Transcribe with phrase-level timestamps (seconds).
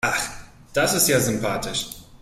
[0.03, 0.31] Ach,
[0.73, 1.89] das ist ja sympathisch.